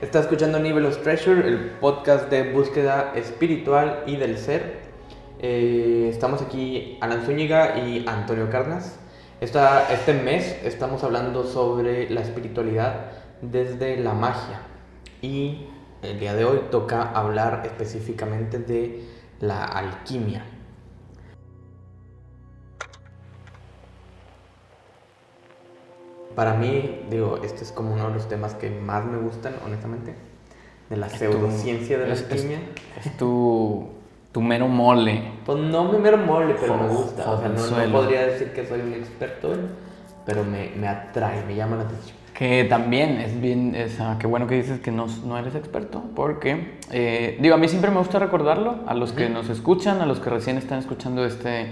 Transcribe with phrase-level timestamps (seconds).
[0.00, 4.78] Está escuchando Nivel of Treasure, el podcast de búsqueda espiritual y del ser.
[5.40, 8.96] Eh, estamos aquí Alan Zúñiga y Antonio Carnas.
[9.40, 13.06] Esta, este mes estamos hablando sobre la espiritualidad
[13.42, 14.60] desde la magia.
[15.20, 15.66] Y
[16.02, 19.02] el día de hoy toca hablar específicamente de
[19.40, 20.44] la alquimia.
[26.38, 30.14] Para mí, digo, este es como uno de los temas que más me gustan, honestamente,
[30.88, 32.58] de la pseudociencia de la es- es- alquimia.
[33.04, 33.88] Es tu,
[34.30, 35.32] tu mero mole.
[35.44, 37.28] Pues no me mero mole, pero me gusta.
[37.28, 39.50] O sea, no, no podría decir que soy un experto,
[40.24, 42.16] pero me, me atrae, me llama la atención.
[42.34, 46.04] Que también es bien, es, ah, qué bueno que dices que no, no eres experto,
[46.14, 50.06] porque, eh, digo, a mí siempre me gusta recordarlo, a los que nos escuchan, a
[50.06, 51.66] los que recién están escuchando este,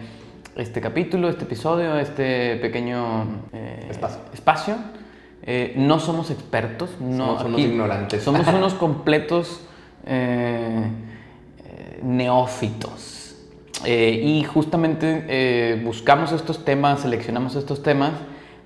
[0.57, 4.21] este capítulo, este episodio, este pequeño eh, Espacio.
[4.33, 4.77] espacio.
[5.43, 8.23] eh, no somos expertos, no, Somos unos ignorantes.
[8.23, 9.61] Somos unos completos
[10.07, 10.89] eh,
[12.03, 13.13] neófitos.
[13.87, 18.13] Y justamente buscamos estos temas, seleccionamos estos temas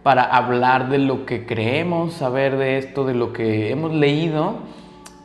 [0.02, 4.60] para hablar de lo que creemos, saber de esto, de lo que hemos leído,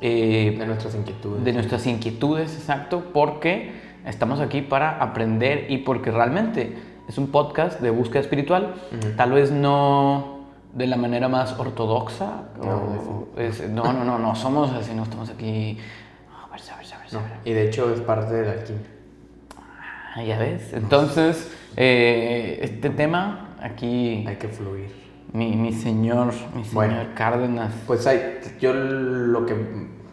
[0.02, 1.46] De nuestras inquietudes.
[1.46, 6.76] de nuestras inquietudes, exacto, porque estamos aquí para aprender y porque realmente
[7.08, 8.74] es un podcast de búsqueda espiritual,
[9.18, 10.34] tal vez no
[10.74, 15.04] de la manera más ortodoxa, No, o- es- no, no, no, no, somos así, no
[15.04, 15.78] estamos aquí,
[16.30, 18.82] a ver, a ver, a ver, No, y de hecho es parte de la alquimia.
[20.16, 24.90] Ah, ya ves, entonces, eh, este tema aquí, Hay que fluir.
[25.34, 26.96] mi, mi señor, mi señor Bueno.
[27.16, 29.54] Cárdenas, Pues hay, yo lo que,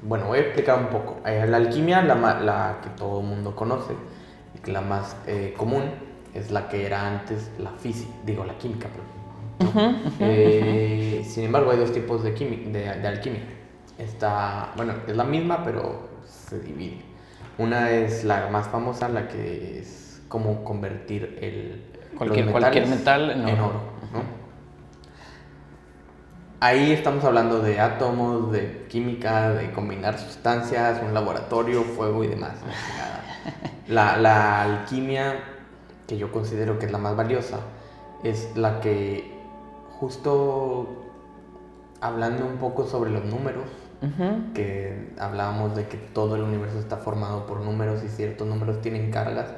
[0.02, 1.20] bueno, voy a explicar un poco.
[1.26, 3.94] Eh, la alquimia, la, la que todo el mundo conoce,
[4.66, 5.82] la más eh, común,
[6.34, 8.88] es la que era antes la física, digo, la química.
[10.20, 13.42] Eh, sin embargo, hay dos tipos de, de, de alquimia.
[13.98, 17.00] Está, bueno, es la misma, pero se divide.
[17.58, 23.36] Una es la más famosa, la que es como convertir el, los Cualquier- cualquier metales
[23.36, 23.80] metal en oro.
[24.12, 24.41] ¿no?
[26.62, 32.52] Ahí estamos hablando de átomos, de química, de combinar sustancias, un laboratorio, fuego y demás.
[33.88, 35.40] La, la alquimia,
[36.06, 37.58] que yo considero que es la más valiosa,
[38.22, 39.42] es la que
[39.98, 41.10] justo
[42.00, 43.64] hablando un poco sobre los números,
[44.54, 49.10] que hablábamos de que todo el universo está formado por números y ciertos números tienen
[49.10, 49.48] cargas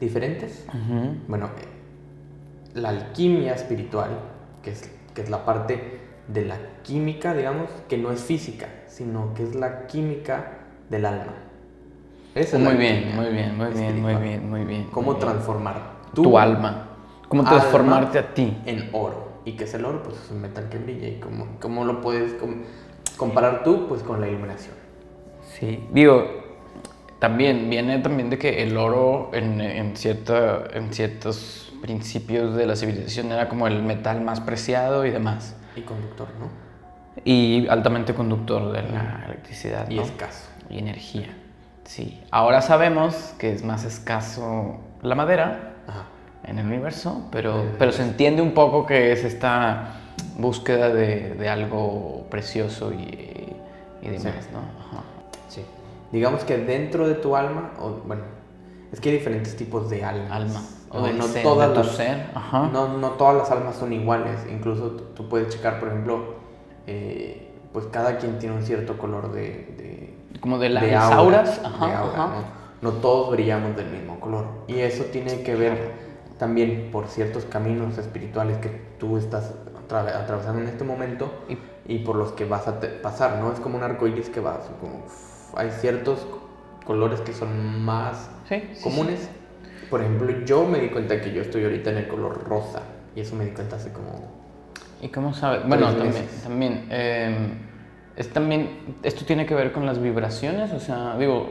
[0.00, 0.64] diferentes.
[1.28, 1.68] Bueno, eh,
[2.72, 4.18] la alquimia espiritual,
[4.62, 9.34] que es, que es la parte de la química, digamos, que no es física, sino
[9.34, 10.58] que es la química
[10.90, 11.34] del alma.
[12.34, 14.84] Esa es la Muy bien, muy bien, muy bien, muy bien, muy bien.
[14.90, 15.28] Cómo muy bien.
[15.28, 15.82] transformar
[16.14, 16.88] tu, alma.
[17.28, 18.56] Cómo alma transformarte a ti.
[18.66, 19.34] en oro.
[19.44, 20.02] ¿Y qué es el oro?
[20.02, 21.08] Pues es un metal que brilla.
[21.08, 22.62] ¿Y cómo, cómo lo puedes com-
[23.16, 23.86] comparar tú?
[23.88, 24.74] Pues con la iluminación.
[25.58, 26.26] Sí, digo,
[27.20, 32.76] también viene también de que el oro en, en, cierta, en ciertos principios de la
[32.76, 35.54] civilización era como el metal más preciado y demás.
[35.76, 36.48] Y conductor, ¿no?
[37.24, 39.88] Y altamente conductor de la electricidad.
[39.88, 40.48] Y escaso.
[40.68, 41.28] Y energía.
[41.84, 42.20] Sí.
[42.30, 46.04] Ahora sabemos que es más escaso la madera Ajá.
[46.44, 49.96] en el universo, pero, pero se entiende un poco que es esta
[50.38, 53.54] búsqueda de, de algo precioso y,
[54.02, 54.50] y demás, Sí.
[54.52, 54.58] ¿no?
[54.60, 55.04] Ajá.
[55.48, 55.64] Sí.
[56.10, 58.22] Digamos que dentro de tu alma, o bueno,
[58.92, 60.30] es que hay diferentes tipos de almas.
[60.32, 60.62] Alma.
[60.94, 62.26] O No, del no ser, todas de tu las- ser.
[62.34, 62.70] Ajá.
[62.72, 64.38] No, no todas las almas son iguales.
[64.50, 66.34] Incluso tú, puedes checar, por ejemplo,
[66.86, 69.40] eh, pues cada quien tiene un cierto color de,
[69.76, 71.60] de, Como de, la- de las aura, auras.
[71.60, 72.34] de Ajá, aura, ajá.
[72.80, 72.90] ¿no?
[72.90, 74.44] No todos brillamos del mismo color.
[74.68, 75.92] Y eso tiene que ver
[76.38, 78.68] también por ciertos caminos espirituales que
[78.98, 79.52] tú estás
[79.88, 81.58] atra- atravesando en este momento Y-
[81.92, 83.52] y, por los que vas a pasar, ¿no?
[83.52, 86.26] Es como un arco iris que va, como, uf, hay ciertos
[86.84, 89.28] colores que son más Sí, sí, comunes.
[89.94, 92.82] Por ejemplo, yo me di cuenta que yo estoy ahorita en el color rosa
[93.14, 94.24] y eso me di cuenta hace como...
[95.00, 95.60] ¿Y cómo sabes?
[95.68, 97.36] Bueno, también, también, eh,
[98.16, 98.70] es también,
[99.04, 101.48] esto tiene que ver con las vibraciones, o sea, digo,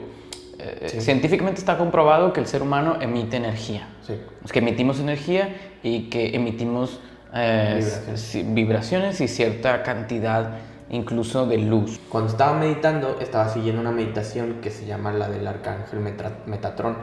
[0.59, 0.99] eh, Sí.
[0.99, 3.87] científicamente está comprobado que el ser humano emite energía.
[4.05, 4.19] Sí.
[4.43, 6.99] Es que emitimos energía y que emitimos
[7.33, 8.53] eh, Vibraciones.
[8.53, 10.57] vibraciones y cierta cantidad
[10.89, 11.97] incluso de luz.
[12.09, 16.01] Cuando estaba meditando, estaba siguiendo una meditación que se llama la del arcángel
[16.45, 16.97] Metatron,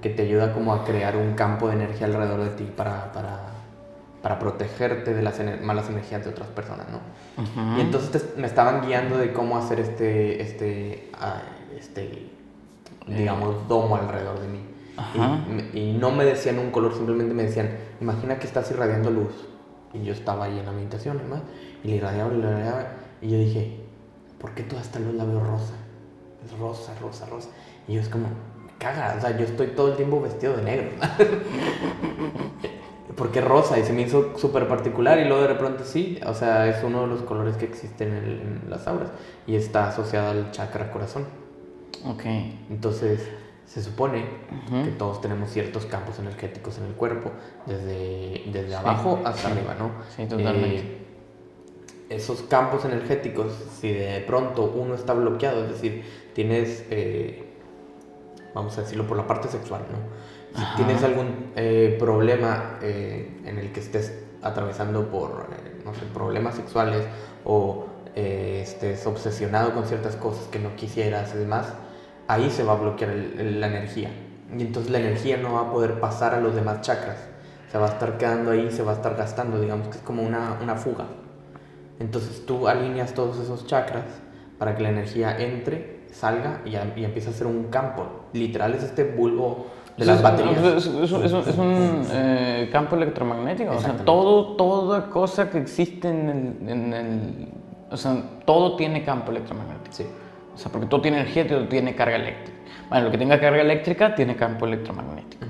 [0.00, 3.40] que te ayuda como a crear un campo de energía alrededor de ti para, para,
[4.22, 7.00] para protegerte de las ener- malas energías de otras personas, ¿no?
[7.78, 11.42] Y entonces te- me estaban guiando de cómo hacer este, este, ah,
[11.78, 12.30] este
[13.06, 14.60] digamos, domo alrededor de mí.
[15.74, 17.70] Y, no me decían un color, simplemente me decían,
[18.00, 19.32] imagina que estás irradiando luz.
[19.94, 21.42] Y yo estaba ahí en la meditación, además,
[21.84, 22.86] y le irradiaba, y le irradiaba.
[23.22, 23.80] Y yo dije,
[24.40, 25.74] ¿por ¿por qué toda esta luz la veo rosa?
[26.44, 27.48] Es rosa, rosa, rosa.
[27.88, 28.26] Y yo es como,
[28.78, 30.90] caga, o sea, yo estoy todo el tiempo vestido de negro.
[33.16, 36.68] porque rosa y se me hizo súper particular y luego de repente sí, o sea,
[36.68, 39.10] es uno de los colores que existen en, las auras
[39.46, 41.24] y está asociado al chakra corazón.
[42.04, 42.24] Ok.
[42.70, 43.26] Entonces,
[43.64, 44.24] se supone
[44.84, 47.32] que todos tenemos ciertos campos energéticos en el cuerpo,
[47.66, 49.90] desde, desde abajo hasta arriba, ¿no?
[50.14, 50.78] Sí, totalmente.
[50.78, 51.06] Eh,
[52.08, 57.45] esos campos energéticos, si de pronto uno está bloqueado, es decir, tienes, eh,
[58.56, 60.58] vamos a decirlo por la parte sexual, ¿no?
[60.58, 66.00] Si tienes algún eh, problema eh, en el que estés atravesando por, eh, no sé,
[66.12, 67.06] problemas sexuales
[67.44, 71.74] o estés obsesionado con ciertas cosas que no quisieras y demás,
[72.28, 74.10] ahí se va a bloquear la energía.
[74.56, 77.18] Y entonces la energía no va a poder pasar a los demás chakras.
[77.70, 80.22] Se va a estar quedando ahí, se va a estar gastando, digamos que es como
[80.22, 81.04] una, una fuga.
[82.00, 84.06] Entonces tú alineas todos esos chakras
[84.58, 88.06] para que la energía entre, salga y, y empiece a ser un campo.
[88.32, 89.66] Literal es este bulbo
[89.96, 90.86] de las baterías.
[90.86, 93.72] Es, un eh, campo electromagnético.
[93.72, 97.48] O sea, todo, toda cosa que existe en el,
[97.90, 99.92] O sea, todo tiene campo electromagnético.
[99.92, 100.06] Sí.
[100.54, 102.58] O sea, porque todo tiene energía, todo tiene carga eléctrica.
[102.88, 105.44] Bueno, lo que tenga carga eléctrica tiene campo electromagnético.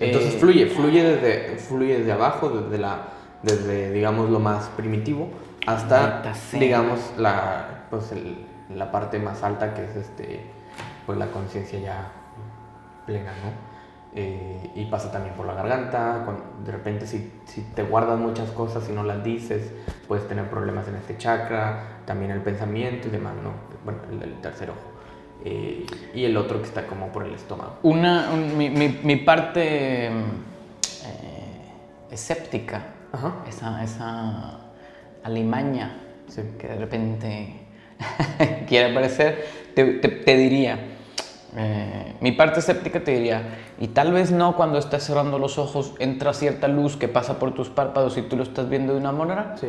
[0.00, 2.98] Entonces eh, fluye, fluye desde, fluye desde abajo, desde, la,
[3.42, 5.28] desde, digamos, lo más primitivo,
[5.66, 6.22] hasta,
[6.52, 8.12] digamos, la, pues
[8.74, 10.40] la parte más alta, que es este,
[11.06, 12.12] pues la conciencia ya
[13.06, 13.68] plena, ¿no?
[14.14, 16.24] Eh, y pasa también por la garganta,
[16.64, 19.70] de repente si, si, te guardas muchas cosas y no las dices,
[20.06, 23.52] puedes tener problemas en este chakra, también el pensamiento y demás, ¿no?
[23.84, 24.78] Bueno, el, tercer ojo.
[25.44, 27.76] Eh, y el otro que está como por el estómago.
[27.82, 30.10] Una, mi, mi, parte eh,
[32.10, 32.82] escéptica,
[33.46, 34.58] esa, esa
[35.22, 35.96] alimaña
[36.58, 37.57] que de repente
[38.68, 40.78] quiere aparecer, te, te diría,
[41.56, 43.42] eh, mi parte escéptica te diría,
[43.80, 47.54] y tal vez no cuando estás cerrando los ojos entra cierta luz que pasa por
[47.54, 49.54] tus párpados y tú lo estás viendo de una manera.
[49.58, 49.68] Sí.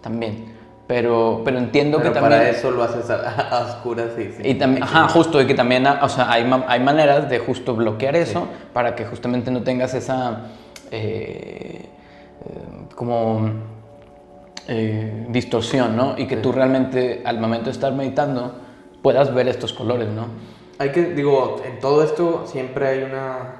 [0.00, 0.60] También.
[0.88, 2.40] Pero, pero entiendo que también...
[2.40, 4.50] para eso lo haces a, oscuras y...
[4.50, 8.16] y también, ajá, justo, y que también, o sea, hay, hay maneras de justo bloquear
[8.16, 10.48] eso para que justamente no tengas esa...
[10.90, 11.86] Eh,
[14.68, 16.18] eh, distorsión, ¿no?
[16.18, 18.54] Y que tú realmente al momento de estar meditando
[19.02, 20.26] puedas ver estos colores, ¿no?
[20.82, 23.56] hay que, digo, en todo esto siempre hay una...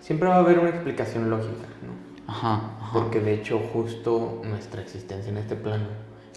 [0.00, 2.32] Siempre va a haber una explicación lógica, ¿no?
[2.32, 2.60] Ajá,
[2.92, 5.86] Porque de hecho justo nuestra existencia en este plano,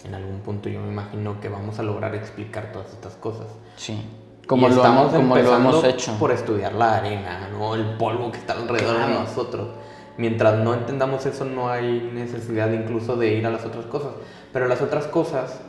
[0.04, 3.46] en algún punto yo me imagino que vamos a lograr explicar todas estas cosas.
[3.76, 4.04] Sí.
[4.46, 6.16] Como, lo, estamos como lo hemos hecho.
[6.18, 7.74] Por estudiar la arena, ¿no?
[7.74, 9.68] El polvo que está alrededor de nosotros.
[10.16, 14.12] Mientras no entendamos eso, no hay necesidad incluso de ir a las otras cosas.
[14.52, 15.60] Pero las otras cosas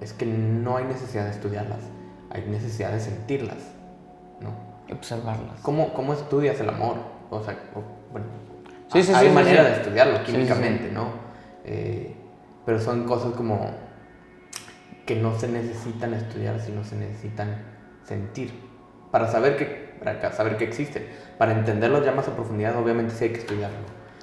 [0.00, 1.80] es que no hay necesidad de estudiarlas
[2.30, 3.72] hay necesidad de sentirlas,
[4.40, 4.50] ¿no?
[4.94, 5.60] Observarlas.
[5.62, 6.96] ¿Cómo, cómo estudias el amor?
[7.30, 7.58] O sea,
[8.12, 8.26] bueno,
[8.92, 11.08] sí, sí, hay manera de estudiarlo químicamente, ¿no?
[11.64, 12.14] Eh,
[12.64, 13.70] pero son cosas como
[15.04, 17.64] que no se necesitan estudiar, sino se necesitan
[18.04, 18.52] sentir.
[19.10, 21.06] Para saber que, para saber que existen.
[21.38, 23.78] Para entenderlos ya más a profundidad, obviamente sí hay que estudiarlo.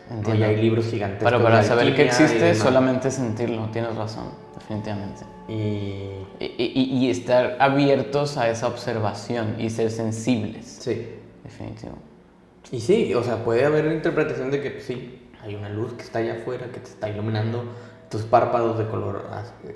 [0.10, 0.40] Entiendo.
[0.40, 1.24] Y hay libros gigantes.
[1.24, 8.50] Pero para saber que existe, solamente sentirlo, tienes razón, definitivamente y, y, estar abiertos a
[8.50, 10.66] esa observación y ser sensibles.
[10.66, 11.08] Sí.
[11.44, 11.98] Definitivo.
[12.72, 16.04] Y sí, o sea, puede haber interpretación de que pues, sí, hay una luz que
[16.04, 17.66] está allá afuera que te está iluminando
[18.10, 19.26] tus párpados de color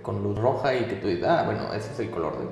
[0.01, 2.46] con luz roja y que tú dices, ah, bueno, ese es el color de,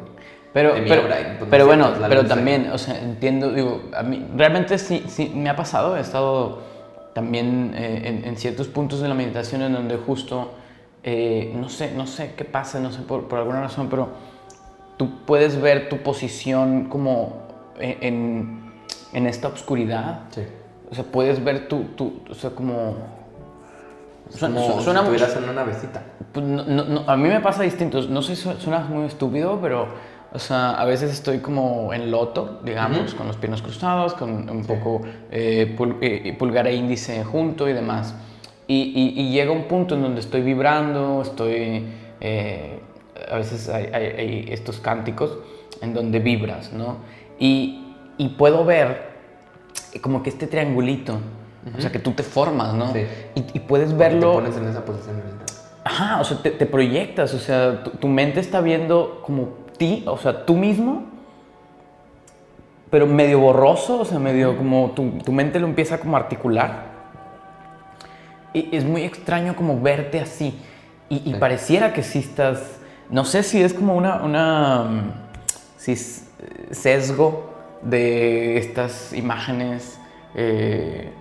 [0.56, 1.04] pero, pero,
[1.50, 5.56] pero bueno, pero también, o sea, entiendo, digo, a mí realmente sí, sí me ha
[5.58, 6.62] pasado, he estado
[7.14, 10.54] también eh, en, en, ciertos puntos de la meditación en donde justo
[11.04, 14.08] eh, no sé, no sé qué pasa, no sé por, por, alguna razón, pero
[14.96, 17.44] tú puedes ver tu posición como
[17.78, 18.72] en,
[19.12, 20.22] en esta oscuridad.
[20.32, 20.42] Sí.
[20.90, 22.96] O sea, puedes ver tu, tu o sea, como...
[24.30, 26.02] Suena, como suena si estuvieras en una besita.
[26.32, 30.15] Pues no, no, a mí me pasa distinto, no sé, suena muy estúpido, pero...
[30.36, 34.66] O sea, a veces estoy como en loto, digamos, con los piernas cruzados, con un
[34.66, 35.02] poco
[35.32, 38.14] eh, eh, pulgar e índice junto y demás.
[38.68, 41.86] Y, llega un punto en donde estoy vibrando, estoy...
[42.20, 42.80] Eh,
[43.32, 45.38] a veces hay, estos cánticos
[45.82, 46.98] en donde vibras, ¿no?
[47.40, 47.82] Y,
[48.38, 49.16] puedo ver
[50.02, 51.18] como que este triangulito,
[51.78, 52.92] o sea, que tú te formas, ¿no?
[52.92, 53.06] Sí.
[53.54, 54.32] Y, puedes verlo...
[54.32, 55.16] Te pones en esa posición.
[55.86, 60.46] Ajá, o sea, te, proyectas, o sea, tu, mente está viendo como ti, o sea,
[60.46, 61.04] tú mismo,
[62.90, 66.96] pero medio borroso, o sea, medio como tu, tu mente lo empieza como a articular
[68.72, 70.58] es muy extraño como verte así.
[71.10, 72.80] Y, y pareciera que sí estás,
[73.10, 75.14] no sé si es como una, una mm,
[75.78, 76.28] si es
[76.72, 80.00] sesgo de estas imágenes
[80.34, 81.12] eh,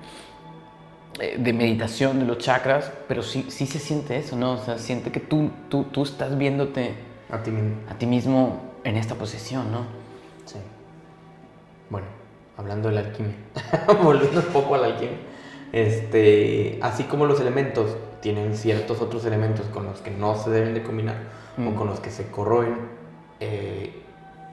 [1.21, 4.53] eh, de meditación de los chakras, pero sí, sí se siente eso, ¿no?
[4.53, 6.95] O sea, siente que tú, tú, tú estás viéndote
[7.31, 7.77] A ti mismo.
[7.91, 9.81] a ti mismo en esta posición, ¿no?
[10.45, 10.59] Sí.
[11.91, 12.07] Bueno,
[12.57, 13.35] hablando de la alquimia,
[14.03, 15.17] volviendo un poco a la alquimia,
[15.73, 20.75] este, así como los elementos tienen ciertos otros elementos con los que no se deben
[20.75, 21.69] de combinar Mm.
[21.69, 22.77] o con los que se corroen,
[23.41, 23.93] eh,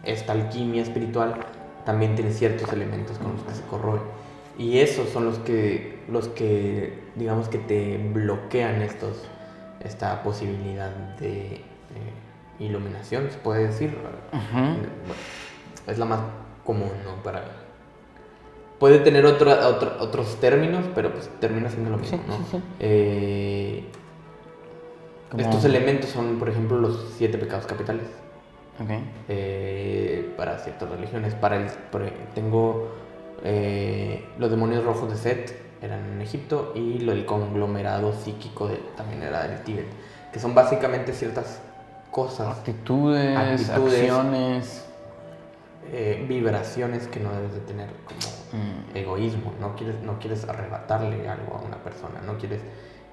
[0.04, 1.36] esta alquimia espiritual
[1.86, 4.02] también tiene ciertos elementos con los que se corroen.
[4.58, 9.24] Y esos son los que, los que digamos que te bloquean estos,
[9.80, 11.64] esta posibilidad de eh,
[12.66, 13.98] iluminación, se puede decir.
[14.32, 14.78] Bueno,
[15.88, 16.20] es la más
[16.66, 17.22] común, ¿no?
[17.24, 17.44] Para...
[18.80, 22.38] Puede tener otra- otra- otros términos, pero pues termina siendo lo mismo, Sí, ¿no?
[22.38, 22.62] sí, sí.
[22.80, 23.86] Eh,
[25.38, 28.06] estos elementos son, por ejemplo, los siete pecados capitales
[29.30, 31.36] eh, para ciertas religiones.
[31.36, 32.04] Para el, por
[32.34, 32.90] tengo
[33.44, 38.80] eh, los demonios rojos de Set, eran en Egipto, y lo, el conglomerado psíquico de-
[38.98, 39.86] también era del Tíbet,
[40.34, 41.62] que son básicamente ciertas
[42.12, 43.94] cosas Actitudes, Actitudes.
[44.12, 44.86] acciones.
[45.94, 48.20] eh, vibraciones que no debes de tener como
[48.64, 48.96] Mm.
[48.96, 52.62] egoísmo, no quieres, no quieres arrebatarle algo a una persona, no quieres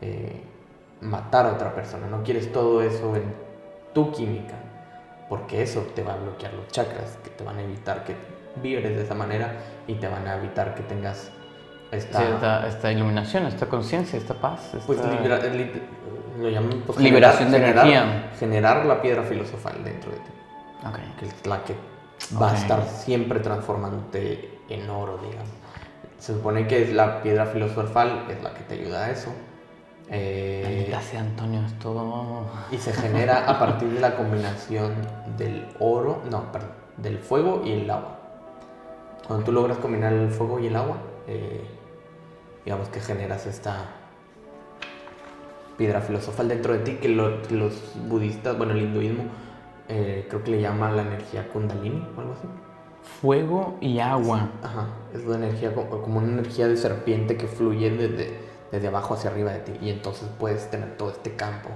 [0.01, 0.43] eh,
[1.01, 3.35] matar a otra persona, no quieres todo eso en
[3.95, 4.55] tu química,
[5.29, 8.15] porque eso te va a bloquear los chakras, que te van a evitar que
[8.63, 9.55] vibres de esa manera
[9.89, 11.31] y te van a evitar que tengas
[11.91, 14.71] esta, Sí, esta, esta iluminación, esta conciencia, esta paz.
[14.87, 15.11] pues esta-
[15.51, 15.73] li-
[16.39, 18.31] lo llaman pues, Liberación de generar, energía.
[18.39, 20.31] generar la piedra filosofal dentro de ti
[20.87, 20.99] Ok.
[21.19, 21.75] que es la que
[22.41, 22.59] va a Ok.
[22.59, 25.49] estar siempre transformándote en oro, digamos.
[26.19, 29.33] Se supone que es la piedra filosofal es la que te ayuda a eso.
[30.11, 32.47] Eh, sea Antonio, es todo.
[32.71, 34.95] y se genera a partir de la combinación
[35.37, 38.17] del oro, no, perdón, del fuego y el agua.
[39.27, 41.63] Cuando tú logras combinar el fuego y el agua, eh,
[42.65, 43.85] digamos que generas esta
[45.79, 49.25] piedra filosofal dentro de ti que lo- los budistas, bueno, el hinduismo,
[49.89, 52.47] eh, creo que le llama la energía kundalini o algo así.
[53.21, 54.49] Fuego y agua.
[54.63, 58.39] Ajá, es una energía co- como una energía de serpiente que fluye desde,
[58.71, 61.71] desde abajo hacia arriba de ti y entonces puedes tener todo este campo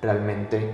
[0.00, 0.70] realmente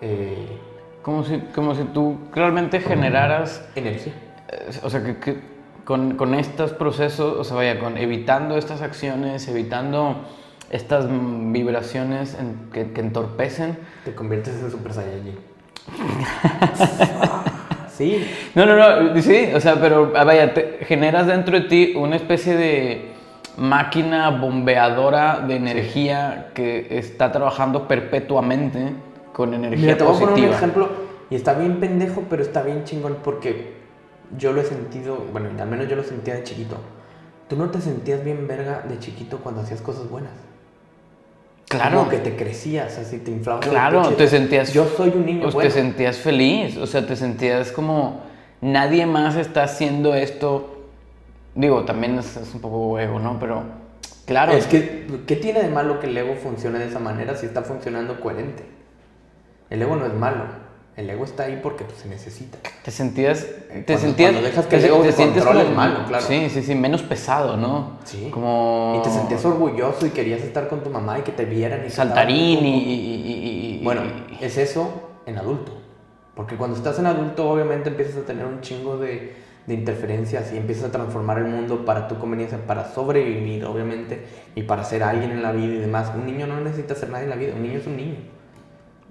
[0.00, 0.58] eh,
[1.02, 3.66] Como si, como si tú realmente generaras.
[3.74, 4.12] energía.
[4.48, 5.38] eh, o sea, que, que
[5.84, 10.16] con, con estos procesos, o sea, vaya, con evitando estas acciones, evitando
[10.70, 13.78] estas vibraciones en- que, que entorpecen.
[14.04, 15.38] Te conviertes en Super Saiyajin.
[17.96, 18.76] sí, No, no,
[19.12, 23.12] no, sí, o sea, pero ah, vaya, te generas dentro de ti una especie de
[23.56, 28.94] máquina bombeadora de energía que está trabajando perpetuamente
[29.32, 30.88] con energía Mira, te voy a poner un ejemplo
[31.30, 33.74] y está bien pendejo, pero está bien chingón porque
[34.36, 36.76] yo lo he sentido, bueno, al menos yo lo sentía de chiquito.
[37.48, 40.32] Tú no te sentías bien verga de chiquito cuando hacías cosas buenas.
[41.76, 41.98] Claro.
[41.98, 43.66] Como que te crecías, así te inflabas.
[43.66, 44.72] Claro, te sentías.
[44.72, 45.68] Yo soy un niño pues, bueno.
[45.68, 48.22] Te sentías feliz, o sea, te sentías como.
[48.60, 50.86] Nadie más está haciendo esto.
[51.54, 53.38] Digo, también es, es un poco ego, ¿no?
[53.38, 53.62] Pero.
[54.26, 54.52] Claro.
[54.52, 57.62] Es que, ¿qué tiene de malo que el ego funcione de esa manera si está
[57.62, 58.64] funcionando coherente?
[59.68, 60.63] El ego no es malo.
[60.96, 62.58] El ego está ahí porque pues, se necesita.
[62.84, 63.40] Te sentías.
[63.44, 64.30] Te Cuando- sentías.
[64.32, 65.64] cuando dejas que te, el ego te te sientes como.
[65.70, 66.24] malo, claro.
[66.24, 67.98] Sí, sí, sí, menos pesado, ¿no?
[68.04, 68.28] Sí.
[68.32, 68.96] Como.
[69.00, 71.90] Y te sentías orgulloso y querías estar con tu mamá y que te vieran y
[71.90, 72.78] Saltarín y.
[72.78, 74.02] y- y- y- Bueno,
[74.40, 75.72] es eso en adulto.
[76.36, 79.34] Porque cuando estás en adulto, obviamente empiezas a tener un chingo de,
[79.66, 84.24] de interferencias y empiezas a transformar el mundo para tu conveniencia, para sobrevivir, obviamente,
[84.54, 86.12] y para ser alguien en la vida y demás.
[86.14, 88.16] Un niño no necesita ser nadie en la vida, un niño es un niño.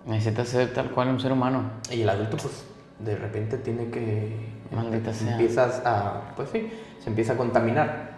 [0.05, 1.63] Necesitas ser tal cual un ser humano.
[1.89, 2.65] Y el adulto, pues,
[3.00, 4.51] de repente tiene que...
[4.72, 5.31] Maldita sea.
[5.31, 6.33] Empiezas a...
[6.36, 8.13] Pues sí, se empieza a contaminar.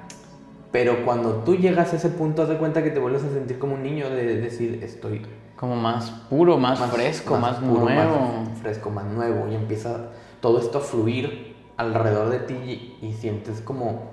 [0.71, 3.59] Pero cuando tú llegas a ese punto, haz de cuenta que te vuelves a sentir
[3.59, 5.25] como un niño de decir, estoy
[5.55, 8.43] Como más puro, más, fresco, más, puro, nuevo.
[8.49, 9.47] Más fresco, más nuevo.
[9.49, 10.09] Y empieza
[10.41, 12.53] todo esto a fluir alrededor de ti
[13.01, 14.11] y, y sientes como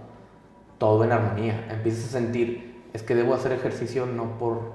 [0.79, 1.67] todo en armonía.
[1.71, 4.73] Empiezas a sentir, es que debo hacer ejercicio no por...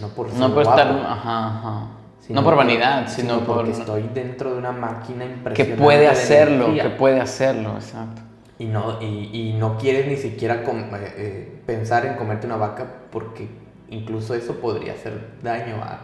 [0.00, 0.88] No por No por estar.
[0.88, 1.88] Ajá, ajá.
[2.20, 3.56] Sino no por por- vanidad, sino, por.
[3.56, 5.82] porque estoy dentro de una máquina Que impresionante.
[5.82, 8.22] puede de hacerlo, que puede hacerlo, exacto.
[8.58, 12.86] Y no, y, y no quieres ni siquiera eh, eh, pensar en comerte una vaca
[13.10, 13.48] porque
[13.88, 16.00] incluso eso podría hacer daño a,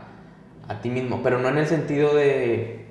[0.68, 1.20] a ti mismo.
[1.22, 2.83] Pero no en el sentido de,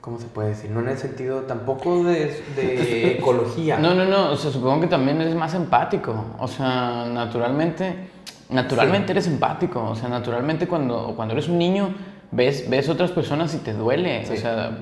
[0.00, 0.70] ¿Cómo se puede decir?
[0.70, 3.78] No en el sentido tampoco de, de ecología.
[3.78, 8.08] No, no, no, o sea, supongo que también eres más empático, o sea, naturalmente,
[8.48, 9.10] naturalmente Sí.
[9.12, 11.94] eres empático, o sea, naturalmente cuando, cuando eres un niño
[12.30, 14.36] ves, ves otras personas y te duele, o Sí.
[14.38, 14.78] sea,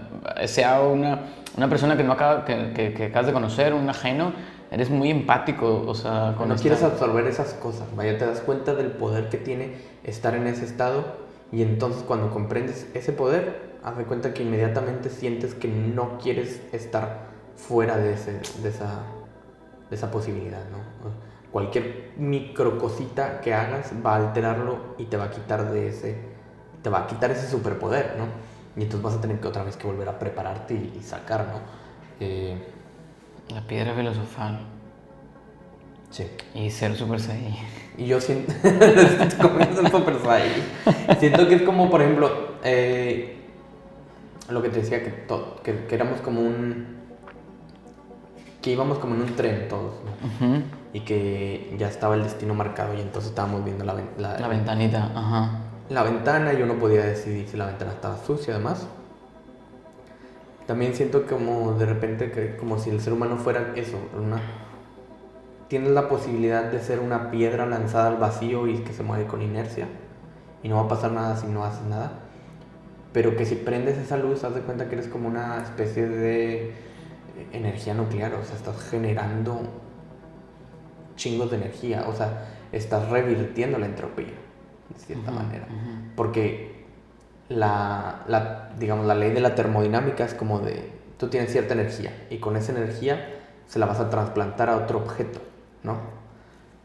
[0.47, 1.21] sea una,
[1.57, 4.33] una persona que, no acaba, que, que, que acabas de conocer, un ajeno,
[4.71, 8.75] eres muy empático, o sea, con esta- quieres absorber esas cosas, vaya, te das cuenta
[8.75, 13.97] del poder que tiene estar en ese estado y entonces cuando comprendes ese poder, haz
[13.97, 17.27] de cuenta que inmediatamente sientes que no quieres estar
[17.57, 19.05] fuera de, ese, de, esa,
[19.89, 20.79] de esa posibilidad, ¿no?
[21.53, 26.19] Cualquier micro cosita que hagas va a alterarlo y te va a quitar de ese,
[26.83, 28.27] te va a quitar ese superpoder, ¿no?
[28.77, 31.49] Y entonces vas a tener que otra vez que volver a prepararte y, y sacar,
[31.49, 31.61] ¿no?
[32.21, 32.61] Eh,
[33.49, 34.76] La piedra filosofal
[36.17, 36.27] sí.
[36.55, 37.55] y ser super Saiyan.
[37.99, 41.19] Y yo siento, el Super Saiyan.
[41.19, 42.31] siento que es como, por ejemplo,
[42.63, 43.39] eh,
[44.51, 46.97] lo que te decía, que, to- que, que éramos como un,
[48.63, 50.47] que íbamos como en un tren todos, ¿no?
[50.49, 50.63] Ujú.
[50.93, 55.11] Y que ya estaba el destino marcado y entonces estábamos viendo la, la, La ventanita,
[55.15, 55.51] ajá.
[55.91, 58.87] la ventana y uno podía decidir si la ventana estaba sucia además.
[60.67, 64.41] También siento como de repente que como si el ser humano fuera eso, una
[65.69, 69.43] tienes la posibilidad de ser una piedra lanzada al vacío y que se mueve con
[69.43, 69.87] inercia
[70.63, 72.13] y no va a pasar nada si no haces nada.
[73.13, 76.75] Pero que si prendes esa luz, haz de cuenta que eres como una especie de
[77.53, 79.61] energía nuclear, o sea, estás generando
[81.17, 85.65] chingos de energía, o sea, estás revirtiendo la entropía, de cierta Ujú, manera.
[85.65, 86.13] ujú.
[86.15, 86.85] Porque
[87.49, 92.13] la, la, digamos, la ley de la termodinámica es como de, tú tienes cierta energía
[92.31, 93.29] y con esa energía
[93.67, 95.41] se la vas a trasplantar a otro objeto,
[95.87, 95.97] ¿no?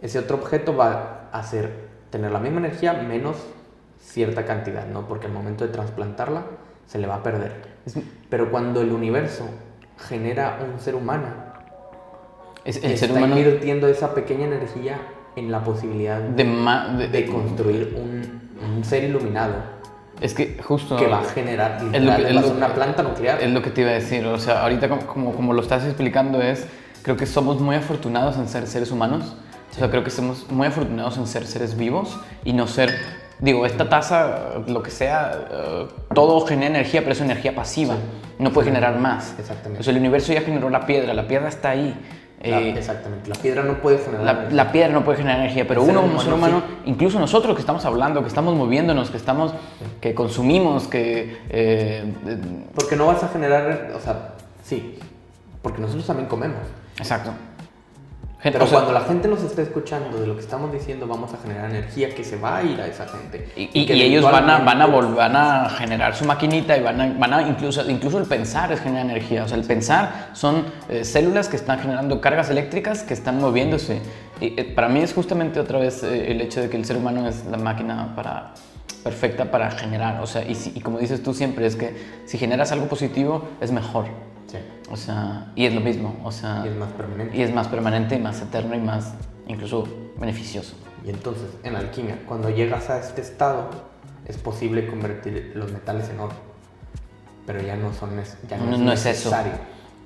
[0.02, 3.36] Ese otro objeto va a hacer, tener la misma energía menos
[4.00, 5.08] cierta cantidad, ¿no?
[5.08, 6.44] Porque al momento de trasplantarla
[6.88, 7.52] se le va a perder.
[8.30, 9.44] Pero cuando el universo
[9.98, 11.28] genera un ser humano,
[12.66, 15.00] es- el está ser humano invirtiendo esa pequeña energía
[15.36, 18.42] en la posibilidad de, de- de construir un,
[18.76, 19.54] un ser iluminado
[20.20, 20.98] Es que justo...
[20.98, 23.42] que va a generar Es lo que- es lo una planta nuclear.
[23.42, 25.86] Es lo que te iba a decir, o sea, ahorita como, como, como lo estás
[25.86, 26.68] explicando es,
[27.04, 29.36] creo que somos muy afortunados en ser seres humanos,
[29.72, 32.94] o sea, creo que somos muy afortunados en ser seres vivos y no ser,
[33.40, 37.96] digo, esta taza, lo que sea, eh, todo genera energía, pero es energía pasiva,
[38.38, 39.34] no puede generar más.
[39.40, 39.80] Exactamente.
[39.80, 41.96] O sea, el universo ya generó la piedra, la piedra está ahí.
[42.44, 43.30] La- eh, exactamente.
[43.30, 44.26] La piedra no puede generar.
[44.26, 46.90] la, la piedra no puede generar energía, pero uno como humano ser humano, sí.
[46.90, 49.54] incluso nosotros que estamos hablando, que estamos moviéndonos, que estamos,
[50.02, 52.12] que consumimos, que eh,
[52.74, 53.92] Porque no vas a generar.
[53.96, 54.34] O sea,
[54.64, 54.98] sí.
[55.62, 56.58] Porque nosotros también comemos.
[56.98, 57.32] Exacto.
[58.42, 61.06] Gente, Pero o sea, cuando la gente nos esté escuchando de lo que estamos diciendo,
[61.06, 63.48] vamos a generar energía que se va a ir a esa gente.
[63.56, 66.76] y, y- y ellos van a, van, a eventualmente- vol- van a generar su maquinita
[66.76, 69.44] y van a, van a incluso, incluso el pensar es generar energía.
[69.44, 74.02] O sea, el pensar son eh, células que están generando cargas eléctricas que están moviéndose.
[74.40, 76.98] Y, eh, para mí es justamente otra vez eh, el hecho de que el ser
[76.98, 78.56] humano es la máquina para,
[79.04, 80.20] perfecta para generar.
[80.20, 83.50] O sea, y, si- y como dices tú siempre, es que si generas algo positivo
[83.62, 84.06] es mejor.
[84.52, 84.58] Sí.
[84.92, 86.20] O sea, y es lo mismo.
[86.24, 87.38] O sea, Y es más permanente.
[87.38, 89.14] y es más permanente y más eterno y más
[89.48, 89.88] incluso
[90.20, 90.76] beneficioso.
[91.06, 93.70] Y entonces, en alquimia, cuando llegas a este estado,
[94.28, 96.36] es posible convertir los metales en oro.
[97.48, 98.12] Pero ya no son
[98.50, 99.30] ya no, No, es no es eso.
[99.30, 99.54] necesario.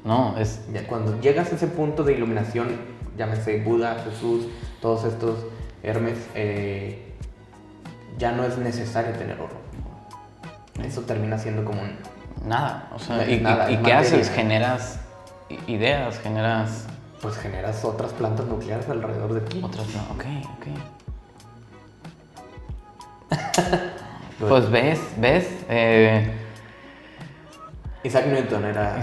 [0.03, 2.67] No, es Ya cuando llegas a ese punto de iluminación,
[3.17, 4.45] llámese Buda, Jesús,
[4.81, 5.39] todos estos
[5.83, 7.13] Hermes, eh,
[8.17, 9.55] ya no es necesario tener oro.
[10.83, 11.89] Eso termina siendo como un...
[12.45, 12.87] nada.
[12.93, 14.29] O sea, ¿y, nada, qué haces?
[14.29, 14.99] Generas
[15.67, 16.85] ideas, generas
[17.21, 19.61] Pues generas otras plantas nucleares alrededor de ti.
[19.63, 19.87] otras.
[19.87, 20.25] no, Ok,
[20.57, 20.67] ok.
[24.49, 25.47] Pues ves, ves.
[25.69, 26.29] eh,
[28.03, 29.01] Isaac Newton era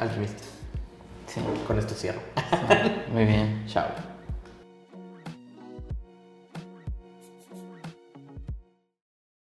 [0.00, 0.42] alquimista.
[1.26, 2.20] sí, Con esto cierro.
[2.50, 3.64] sí, muy bien.
[3.68, 3.86] Chao.